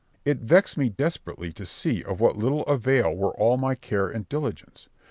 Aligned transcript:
It 0.25 0.39
vexed 0.39 0.77
me 0.77 0.89
desperately 0.89 1.53
to 1.53 1.63
see 1.63 2.03
of 2.03 2.19
what 2.19 2.35
little 2.35 2.63
avail 2.63 3.15
were 3.15 3.37
all 3.39 3.57
my 3.57 3.75
care 3.75 4.07
and 4.07 4.27
diligence. 4.27 4.87